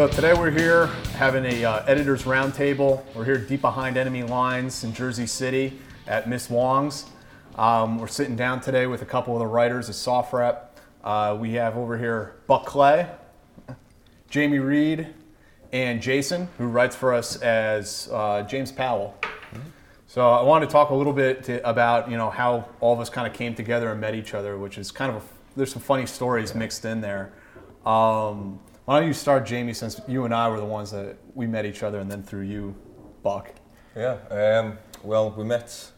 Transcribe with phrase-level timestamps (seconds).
[0.00, 0.86] So today we're here
[1.18, 3.04] having a uh, editors roundtable.
[3.14, 7.04] We're here deep behind enemy lines in Jersey City at Miss Wong's.
[7.56, 10.56] Um, we're sitting down today with a couple of the writers of SOFREP.
[11.04, 13.10] Uh, we have over here Buck Clay,
[14.30, 15.06] Jamie Read,
[15.70, 19.14] and Jason, who writes for us as uh, James Powell.
[20.06, 23.00] So I wanted to talk a little bit to, about you know how all of
[23.00, 25.26] us kind of came together and met each other, which is kind of a,
[25.56, 27.34] there's some funny stories mixed in there.
[27.84, 31.46] Um, why don't you start, Jamie, since you and I were the ones that we
[31.46, 32.74] met each other, and then through you,
[33.22, 33.52] Buck.
[33.96, 34.16] Yeah.
[34.30, 35.90] Um, well, we met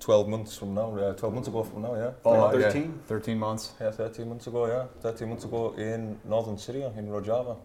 [0.00, 0.96] 12 months from now.
[0.96, 1.94] Uh, 12 months ago from now.
[1.94, 2.10] Yeah.
[2.24, 3.00] Oh, yeah, 13?
[3.06, 3.72] 13 months.
[3.80, 4.66] Yeah, 13 months ago.
[4.66, 7.56] Yeah, 13 months ago in northern Syria, in Rojava,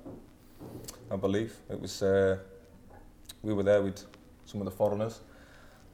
[1.10, 2.02] I believe it was.
[2.04, 2.38] Uh,
[3.42, 4.04] we were there with
[4.46, 5.22] some of the foreigners,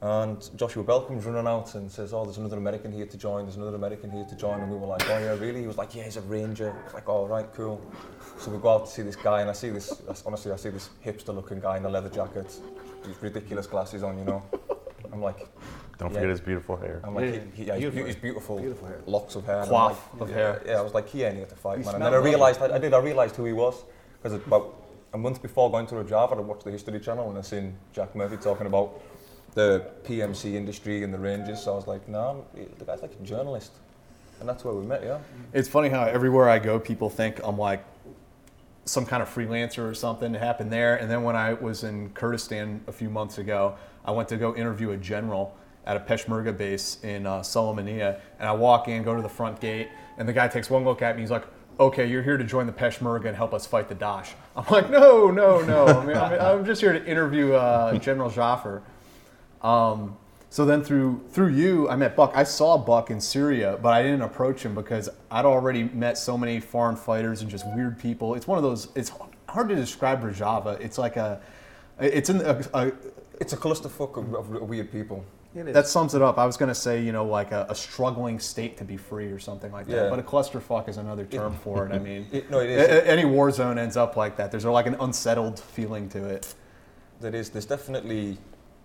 [0.02, 3.44] and Joshua Bell comes running out and says, "Oh, there's another American here to join.
[3.44, 5.78] There's another American here to join." And we were like, "Oh yeah, really?" He was
[5.78, 7.80] like, "Yeah, he's a ranger." It's like, "All right, cool."
[8.38, 10.02] So we go out to see this guy, and I see this.
[10.26, 12.52] Honestly, I see this hipster-looking guy in a leather jacket,
[13.04, 14.18] these ridiculous glasses on.
[14.18, 14.42] You know,
[15.12, 15.48] I'm like,
[15.98, 16.14] Don't Yeah.
[16.14, 17.00] forget his beautiful hair.
[17.04, 18.00] I'm like, Yeah, he, he, yeah, he's, beautiful.
[18.00, 19.00] beau- he's beautiful, Beautiful hair.
[19.06, 20.62] locks of hair, and like, of yeah, hair.
[20.66, 21.94] Yeah, I was like, he ain't here to fight, He man.
[21.96, 23.84] And then I realised, I, I did, I realised who he was
[24.20, 24.74] because about
[25.14, 28.16] a month before going to Rojava, I watched the History Channel and I seen Jack
[28.16, 29.00] Murphy talking about
[29.54, 31.62] the PMC industry and the Rangers.
[31.62, 32.42] So I was like, nah, I'm-
[32.78, 33.72] the guy's like a journalist,
[34.40, 35.02] and that's where we met.
[35.04, 35.18] Yeah,
[35.52, 37.84] It's funny how everywhere I go, people think I'm like
[38.84, 40.34] some kind of freelancer or something.
[40.34, 40.96] Happened there.
[40.96, 44.54] And then when I was in Kurdistan a few months ago, I went to go
[44.56, 45.56] interview a general
[45.86, 47.42] at a Peshmerga base in uh.
[48.38, 51.02] And I walk in, go to the front gate, and the guy takes one look
[51.02, 51.22] at me.
[51.22, 51.44] He's like,
[51.78, 54.28] okay, you're here to join the Peshmerga and help us fight the Daesh.
[54.56, 55.86] I'm like, no, no, no.
[55.86, 58.82] I mean, I'm, I'm just here to interview uh, General Jaffer.
[59.62, 60.16] Um,
[60.50, 62.32] so then through through you, I met Buck.
[62.34, 66.36] I saw Buck in Syria, but I didn't approach him because I'd already met so
[66.36, 68.34] many foreign fighters and just weird people.
[68.34, 68.88] It's one of those.
[68.94, 69.12] It's
[69.48, 70.78] hard to describe Rojava.
[70.80, 71.40] It's like a.
[72.00, 72.92] It's in a, a
[73.40, 75.24] it's a clusterfuck of, of weird people.
[75.54, 75.74] It is.
[75.74, 76.38] that sums it up.
[76.38, 79.26] I was going to say, you know, like a, a struggling state to be free
[79.26, 80.04] or something like that.
[80.04, 80.10] Yeah.
[80.10, 81.92] But a clusterfuck is another term for it.
[81.92, 84.50] I mean, It, no, it a- a- any war zone ends up like that.
[84.50, 86.54] There's like an unsettled feeling to it.
[87.20, 87.48] There is.
[87.50, 88.38] There's definitely.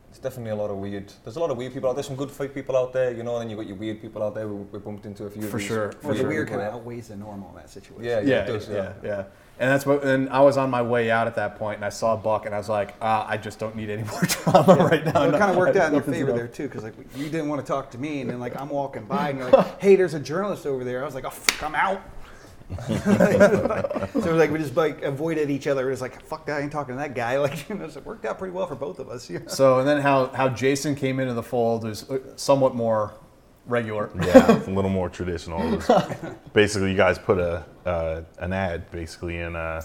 [0.10, 1.12] There's definitely a lot of weird.
[1.24, 1.98] There's a lot of weird people out there.
[2.02, 3.36] There's some good fight people out there, you know.
[3.36, 4.48] And then you got your weird people out there.
[4.48, 5.44] We, we bumped into a few.
[5.44, 6.28] of For these sure, Well, for the sure.
[6.30, 6.80] weird people, kind of yeah.
[6.80, 8.06] outweighs the normal in that situation.
[8.06, 9.24] Yeah, yeah, it does, yeah, yeah.
[9.60, 10.04] And that's what.
[10.04, 12.56] And I was on my way out at that point, and I saw Buck, and
[12.56, 15.14] I was like, uh, I just don't need any more drama right now.
[15.14, 16.36] Well, it kind of worked out in your favor enough.
[16.38, 18.70] there too, because like you didn't want to talk to me, and then like I'm
[18.70, 21.30] walking by, and you're like, "Hey, there's a journalist over there." I was like, "Oh,
[21.32, 22.02] fuck, I'm out."
[22.88, 25.88] so it was like we just like avoided each other.
[25.88, 28.00] It was like, "Fuck, that, I ain't talking to that guy." Like, you know, so
[28.00, 29.30] it worked out pretty well for both of us.
[29.30, 29.40] Yeah.
[29.48, 33.14] So, and then how how Jason came into the fold is uh, somewhat more
[33.68, 34.10] regular.
[34.22, 35.60] Yeah, a little more traditional.
[35.60, 35.90] Was
[36.54, 39.82] basically, you guys put a uh, an ad basically in uh,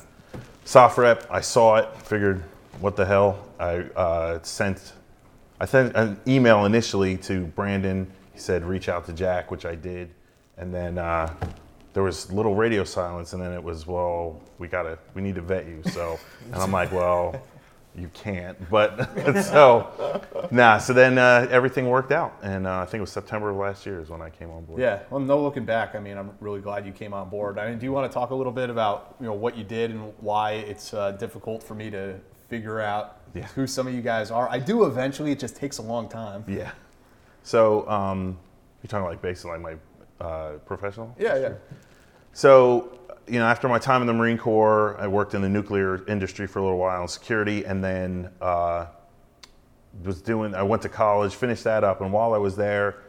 [0.97, 1.26] rep.
[1.31, 2.43] I saw it, figured,
[2.81, 3.47] what the hell?
[3.60, 4.94] I uh, sent
[5.60, 8.10] I sent an email initially to Brandon.
[8.32, 10.10] He said reach out to Jack, which I did,
[10.56, 11.32] and then uh,
[11.93, 15.43] there was little radio silence, and then it was well, we gotta we need to
[15.43, 15.83] vet you.
[15.91, 17.41] So, and I'm like, well.
[17.95, 19.05] You can't, but
[19.45, 20.79] so nah.
[20.79, 23.85] So then uh, everything worked out, and uh, I think it was September of last
[23.85, 24.81] year is when I came on board.
[24.81, 25.01] Yeah.
[25.11, 25.95] Well, no looking back.
[25.95, 27.59] I mean, I'm really glad you came on board.
[27.59, 29.63] I mean, do you want to talk a little bit about you know what you
[29.63, 33.47] did and why it's uh, difficult for me to figure out Yeah.
[33.49, 34.49] who some of you guys are?
[34.49, 35.31] I do eventually.
[35.31, 36.45] It just takes a long time.
[36.49, 36.71] Yeah.
[37.43, 38.39] So um,
[38.83, 39.75] you're talking like basically like my
[40.22, 41.15] uh, professional.
[41.19, 41.53] Yeah, yeah.
[42.33, 46.05] So you know, after my time in the Marine Corps, I worked in the nuclear
[46.09, 48.87] industry for a little while in security, and then uh,
[50.05, 50.55] was doing.
[50.55, 53.03] I went to college, finished that up, and while I was there,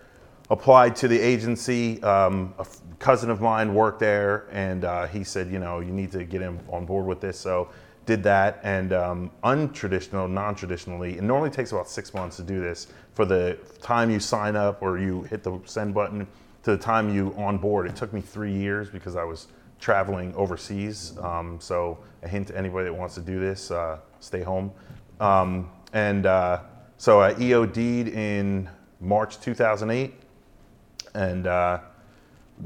[0.49, 2.01] applied to the agency.
[2.03, 5.91] Um, a f- cousin of mine worked there, and uh, he said, you know, you
[5.91, 7.39] need to get him on board with this.
[7.39, 7.69] So
[8.05, 12.87] did that, and um, untraditional, non-traditionally, it normally takes about six months to do this.
[13.13, 16.27] For the time you sign up or you hit the send button
[16.63, 19.47] to the time you on board, it took me three years because I was
[19.79, 21.17] traveling overseas.
[21.19, 24.71] Um, so a hint to anybody that wants to do this, uh, stay home.
[25.19, 26.61] Um, and uh,
[26.97, 28.69] so I EOD'd in
[29.01, 30.13] March 2008
[31.13, 31.79] and uh,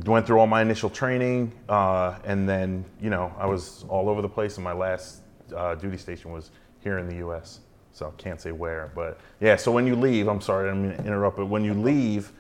[0.05, 1.51] went through all my initial training.
[1.67, 5.21] Uh, and then, you know, I was all over the place and my last
[5.55, 6.51] uh, duty station was
[6.81, 7.61] here in the US.
[7.93, 10.89] So I can't say where, but yeah, so when you leave, I'm sorry, I didn't
[10.89, 12.31] mean to interrupt, but when you leave,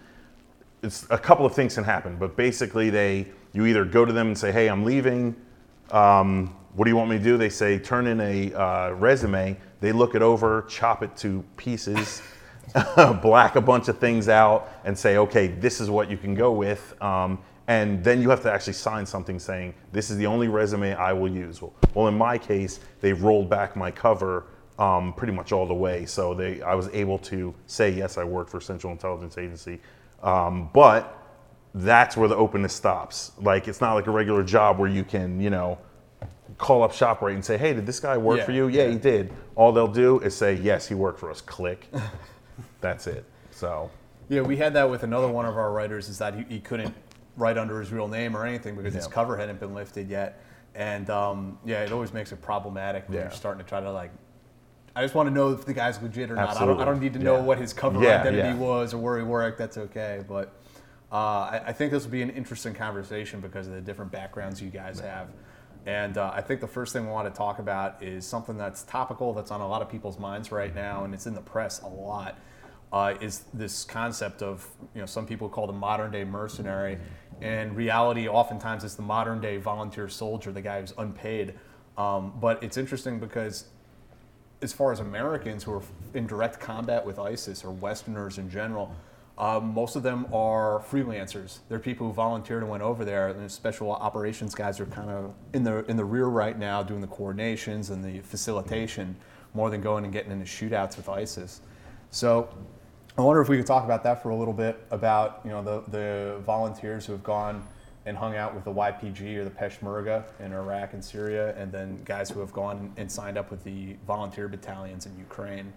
[0.83, 4.27] it's a couple of things can happen, but basically they you either go to them
[4.27, 5.35] and say, "Hey, I'm leaving.
[5.91, 9.57] Um, what do you want me to do?" They say, "Turn in a uh, resume."
[9.79, 12.21] They look it over, chop it to pieces,
[13.21, 16.51] black a bunch of things out, and say, "Okay, this is what you can go
[16.51, 20.47] with." Um, and then you have to actually sign something saying this is the only
[20.47, 21.61] resume I will use.
[21.61, 24.45] Well, well in my case, they rolled back my cover
[24.79, 28.23] um, pretty much all the way, so they I was able to say yes, I
[28.23, 29.79] work for Central Intelligence Agency,
[30.23, 31.13] um, but
[31.73, 33.31] that's where the openness stops.
[33.39, 35.77] Like it's not like a regular job where you can, you know,
[36.57, 38.91] call up ShopRite and say, "Hey, did this guy work Yeah, for you?" Yeah, yeah.
[38.91, 39.33] he did.
[39.55, 41.87] All they'll do is say, "Yes, he worked for us." Click.
[42.81, 43.25] that's it.
[43.51, 43.89] So
[44.29, 46.09] Yeah, we had that with another one of our writers.
[46.09, 46.93] Is that he, he couldn't
[47.35, 50.41] write under his real name or anything because his cover hadn't been lifted yet.
[50.73, 53.23] And um, yeah, it always makes it problematic when Yeah.
[53.25, 54.11] you're starting to try to like.
[54.97, 56.57] I just want to know if the guy's legit or not.
[56.57, 57.41] I don't, I don't need to know Yeah.
[57.43, 58.55] what his cover Yeah, identity yeah.
[58.55, 59.59] was or where he worked.
[59.59, 60.23] That's okay.
[60.27, 60.55] But
[61.11, 64.59] uh, I, I think this will be an interesting conversation because of the different backgrounds
[64.59, 65.27] you guys have.
[65.85, 68.81] And uh, I think the first thing we want to talk about is something that's
[68.83, 71.79] topical, that's on a lot of people's minds right now, and it's in the press
[71.83, 72.37] a lot.
[72.91, 76.97] Uh, is this concept of you know some people call the modern day mercenary,
[77.41, 81.53] and reality oftentimes it's the modern day volunteer soldier, the guy who's unpaid.
[81.97, 83.65] Um, but it's interesting because
[84.61, 85.81] as far as Americans who are
[86.13, 88.95] in direct combat with ISIS or Westerners in general,
[89.37, 91.59] um, most of them are freelancers.
[91.69, 93.27] They're people who volunteered and went over there.
[93.27, 96.81] And the special operations guys are kind of in the in the rear right now,
[96.81, 99.15] doing the coordinations and the facilitation
[99.53, 101.61] more than going and getting into shootouts with ISIS.
[102.11, 102.49] So.
[103.19, 105.63] I wonder if we could talk about that for a little bit about you know
[105.63, 107.67] the, the volunteers who have gone
[108.07, 111.99] and hung out with the YPG or the Peshmerga in Iraq and Syria, and then
[112.05, 115.73] guys who have gone and signed up with the volunteer battalions in Ukraine.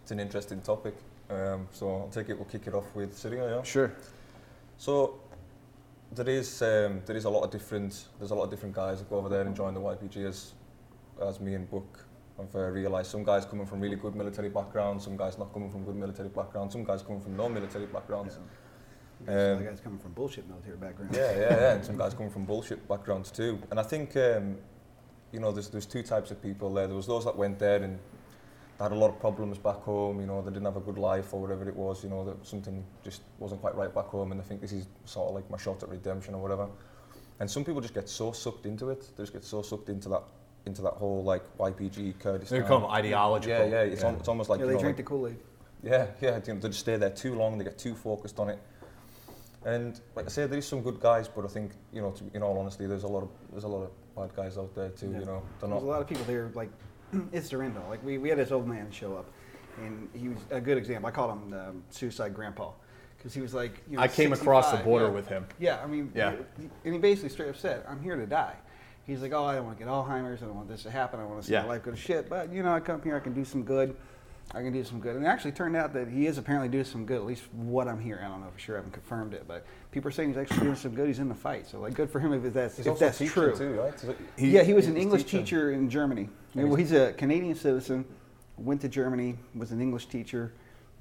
[0.00, 0.94] It's an interesting topic.
[1.28, 2.34] Um, so I'll take it.
[2.34, 3.56] We'll kick it off with Syria.
[3.56, 3.62] Yeah.
[3.62, 3.92] Sure.
[4.78, 5.20] So
[6.12, 9.00] there is um, there is a lot of different there's a lot of different guys
[9.00, 10.54] that go over there and join the YPG as
[11.20, 12.06] as me and Buck
[12.38, 13.10] have uh, realised.
[13.10, 16.30] Some guys coming from really good military backgrounds, some guys not coming from good military
[16.30, 18.34] backgrounds, some guys coming from no military backgrounds.
[18.34, 18.44] Some
[19.28, 21.14] Um, of guys coming from bullshit military background.
[21.14, 21.72] Yeah, yeah, yeah.
[21.74, 23.58] And some guys coming from bullshit backgrounds too.
[23.70, 24.56] And I think, um,
[25.32, 26.86] you know, there's, there's two types of people there.
[26.86, 27.98] There was those that went there and
[28.78, 31.32] had a lot of problems back home, you know, they didn't have a good life
[31.32, 34.40] or whatever it was, you know, that something just wasn't quite right back home and
[34.40, 36.68] I think this is sort of like my shot at redemption or whatever.
[37.40, 40.08] And some people just get so sucked into it, they just get so sucked into
[40.10, 40.22] that
[40.66, 42.58] into that whole like YPG Kurdistan.
[42.58, 43.56] They become ideological.
[43.66, 44.08] Yeah, yeah, it's, Yeah.
[44.08, 45.36] al- it's almost like yeah, you they know, drink like- the Kool-Aid.
[45.82, 48.48] yeah, yeah, you know, they just stay there too long, they get too focused on
[48.50, 48.58] it.
[49.66, 52.24] And like I say, there is some good guys, but I think, you know, to,
[52.34, 54.90] in all honesty, there's a lot of there's a lot of bad guys out there
[54.90, 55.18] too, Yeah.
[55.18, 55.42] you know.
[55.60, 56.70] They're There's not a lot of people there, like,
[57.32, 57.90] it's their end all.
[57.90, 59.26] Like, we, we had this old man show up,
[59.78, 61.08] and he was a good example.
[61.08, 62.70] I called him um, Suicide Grandpa,
[63.18, 65.10] because he was like, you know, I came across the border yeah.
[65.10, 65.44] with him.
[65.58, 66.36] Yeah, I mean, Yeah.
[66.60, 68.54] he- and he basically straight up said, I'm here to die.
[69.04, 70.42] He's like, oh, I don't want to get Alzheimer's.
[70.42, 71.18] I don't want this to happen.
[71.20, 71.62] I want to see Yeah.
[71.62, 72.28] my life go to shit.
[72.28, 73.96] But, you know, I come here, I can do some good.
[74.54, 75.16] I can do some good.
[75.16, 77.88] And it actually turned out that he is apparently doing some good, at least what
[77.88, 78.24] I'm hearing.
[78.24, 78.76] I don't know for sure.
[78.76, 79.44] I haven't confirmed it.
[79.46, 81.08] But people are saying he's actually doing some good.
[81.08, 81.66] He's in the fight.
[81.66, 83.56] So, like, good for him if that's, He's if that's true.
[83.56, 83.94] too, right?
[83.94, 85.40] Is it- yeah, he was an he's English teaching.
[85.44, 86.28] teacher in Germany.
[86.54, 88.04] And well, he's- a Canadian citizen,
[88.56, 90.52] went to Germany, was an English teacher,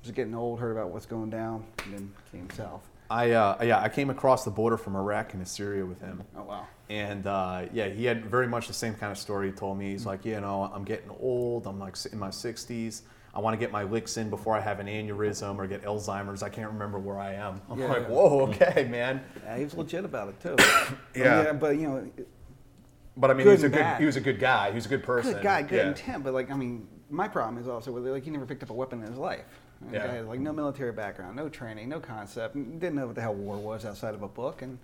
[0.02, 2.82] was getting old, heard about what's going down, and then came south.
[3.12, 6.24] I uh, yeah, I came across the border from Iraq into Syria with him.
[6.36, 6.66] Oh, wow.
[6.90, 9.48] And uh, yeah, he had very much the same kind of story.
[9.52, 9.92] He told me Mm-hmm.
[9.92, 11.68] he's like, you know, I'm getting old.
[11.68, 13.04] I'm like in my 60s.
[13.36, 16.42] I want to get my licks in before I have an aneurysm or get Alzheimer's.
[16.42, 17.62] I can't remember where I am.
[17.70, 18.08] I'm Yeah, like, yeah.
[18.08, 19.22] whoa, okay, man.
[19.44, 20.56] Yeah, he was legit about it, too.
[21.16, 21.52] Yeah.
[21.52, 22.10] But, you know,
[23.18, 23.80] But I mean, he was a good.
[23.80, 24.00] bad.
[24.00, 24.70] He was a good guy.
[24.70, 25.34] He was a good person.
[25.34, 25.88] good guy, good yeah.
[25.90, 26.24] intent.
[26.24, 28.74] But, like, I mean, my problem is also, with, like, he never picked up a
[28.74, 29.44] weapon in his life.
[29.92, 30.10] Yeah.
[30.10, 33.58] had, like, no military background, no training, no concept, didn't know what the hell war
[33.58, 34.62] was outside of a book.
[34.62, 34.80] And,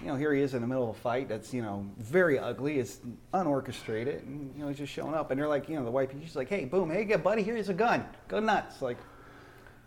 [0.00, 2.38] you know, here he is in the middle of a fight that's, you know, very
[2.38, 2.78] ugly.
[2.78, 2.98] It's
[3.34, 4.22] unorchestrated.
[4.22, 5.30] And, you know, he's just showing up.
[5.30, 7.42] And they're like, you know, the white people, YPG's like, hey, boom, hey, good buddy,
[7.42, 8.04] here's a gun.
[8.28, 8.82] Go nuts.
[8.82, 8.96] Like,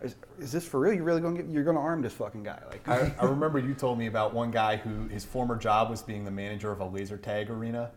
[0.00, 0.92] is, is this for real?
[0.94, 2.60] You're really going to get, you're going to arm this fucking guy?
[2.70, 6.02] Like, I, I remember you told me about one guy who his former job was
[6.02, 7.90] being the manager of a laser tag arena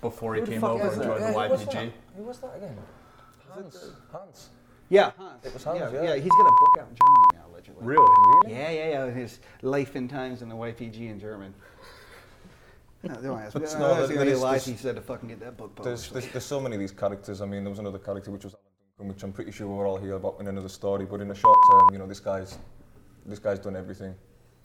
[0.00, 1.06] before he Who the came fuck over is and that?
[1.06, 1.72] joined Yeah, the who was YPG.
[1.72, 1.92] that?
[2.16, 2.76] Who was that again?
[3.48, 3.90] Hans.
[4.12, 4.48] Hans.
[4.88, 5.44] Yeah, Hans.
[5.44, 6.14] It was Hans, yeah, yeah.
[6.16, 7.84] he's got a book out in Germany now, allegedly.
[7.84, 8.52] Really?
[8.52, 9.10] Yeah, yeah, yeah.
[9.10, 11.54] His life and times in the YPG in German.
[13.02, 13.60] No, don't ask me.
[13.60, 15.56] But no, don't there- see there any is lies he said to fucking get that
[15.56, 16.12] book There's, published.
[16.12, 17.40] there's, there's so many of these characters.
[17.40, 18.64] I mean, there was another character which was Alan
[18.98, 21.04] Duncan, which I'm pretty sure we're all here about in another story.
[21.04, 22.58] But in the short term, you know, this guy's
[23.24, 24.14] this guy's done everything.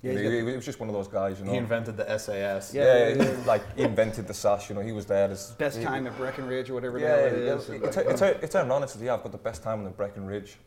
[0.04, 1.52] Yeah, he, he's he- he was just one of those guys, you know.
[1.52, 2.74] He invented the SAS.
[2.74, 2.84] Yeah.
[2.84, 4.68] yeah, yeah, he, like he invented the SAS.
[4.70, 5.30] You know, he was there.
[5.30, 7.56] As, Best he- time at Breckenridge or whatever the Yeah, hell yeah, it yeah.
[7.56, 7.70] is.
[7.70, 9.78] and It's, like, it's, it's turned on and said, yeah, I've got the best time
[9.80, 10.58] on the Breckenridge.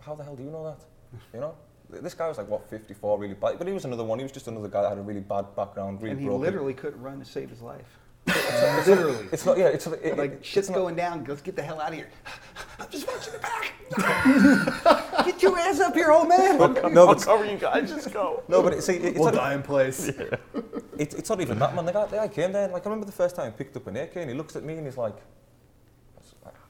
[0.00, 0.80] How the hell do you know that?
[1.34, 1.54] You know,
[1.90, 3.58] this guy was like what 54, really bad.
[3.58, 4.18] But he was another one.
[4.18, 6.42] He was just another guy that had a really bad background, really and he broken.
[6.42, 7.98] literally couldn't run to save his life.
[8.86, 9.28] literally.
[9.32, 9.58] It's not.
[9.58, 11.24] Yeah, it's it, like it- shit's it's not- going down.
[11.28, 12.08] Let's get the hell out of here.
[12.80, 14.99] I'm just watching the back.
[15.24, 16.58] Get your ass up here, here, old man.
[16.58, 17.90] no, I'll but cover you guys.
[17.90, 18.42] Just go.
[18.48, 20.08] no, but see, it- it's We'll not, die in place.
[20.08, 20.40] it,
[20.98, 21.84] it's not even that, man.
[21.86, 23.76] The guy, the guy came there, and, like I remember the first time he picked
[23.76, 25.16] up an AK, and he looks at me and he's like,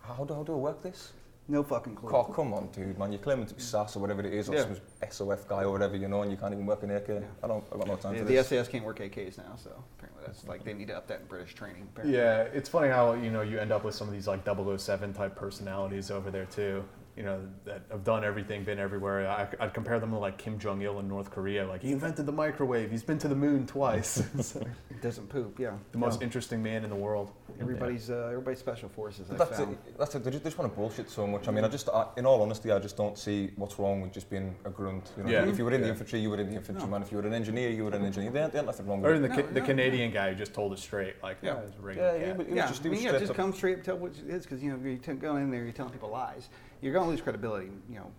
[0.03, 1.13] "How do how do I work this?"
[1.49, 2.11] No fucking clue.
[2.15, 3.11] Oh, come on, dude, man.
[3.11, 4.63] You're claiming to be SAS or whatever it is, or Yeah.
[4.63, 4.77] some
[5.11, 7.25] SOF guy or whatever, you know, and you can't even work an AK.
[7.43, 7.65] I don't.
[7.73, 8.49] I've got no time Yeah, for the this.
[8.49, 11.27] SAS can't work AKs now, so apparently that's like they need to up that in
[11.27, 11.89] British training.
[11.93, 12.17] Apparently.
[12.17, 15.13] Yeah, it's funny how you know you end up with some of these like 007
[15.13, 16.85] type personalities over there too.
[17.21, 19.29] You know that have done everything, been everywhere.
[19.29, 21.67] I, I'd compare them to like Kim Jong Il in North Korea.
[21.67, 22.91] Like he invented the microwave.
[22.91, 24.23] He's been to the moon twice.
[24.39, 24.57] It's
[25.03, 25.59] doesn't poop.
[25.59, 25.73] Yeah.
[25.93, 27.31] the most interesting man in the world.
[27.61, 29.31] Everybody's uh, everybody's special forces.
[29.31, 29.65] I That's it.
[29.65, 29.79] found.
[29.99, 30.25] That's it.
[30.25, 31.47] They just, they just want to bullshit so much.
[31.47, 34.13] I mean, I just, I, in all honesty, I just don't see what's wrong with
[34.13, 35.13] just being a grunt.
[35.19, 35.45] You know, Yeah.
[35.47, 36.91] if you were in the infantry, you were in the infantry, No.
[36.91, 37.03] man.
[37.03, 38.31] If you were an engineer, you were an engineer.
[38.31, 39.37] There ain't, there ain't nothing wrong Or with the, it.
[39.37, 41.55] Ca- No, the no, Canadian guy who just told it straight, like, Yeah.
[41.57, 43.21] yeah, it's a Yeah, he he was yeah, just, I he was mean, yeah, straight
[43.21, 45.43] just up- come straight and tell what it is because you know you're t- going
[45.45, 46.49] in there, you're telling people lies.
[46.81, 47.71] You're going to lose credibility.
[47.89, 48.11] You know,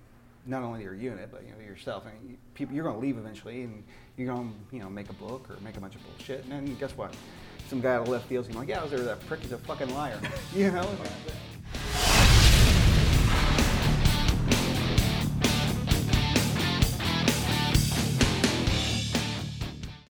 [0.46, 2.06] not only your unit but you know yourself.
[2.06, 3.84] And you, people, you're going to leave eventually, and
[4.18, 6.44] you're going to you know make a book or make a bunch of bullshit.
[6.44, 7.14] And then guess what?
[7.70, 9.02] Some guy out of left field's going like, yeah, I was there.
[9.02, 10.20] That prick is a fucking liar.
[10.56, 10.88] you know,